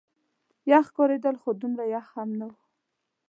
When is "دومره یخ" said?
1.61-2.05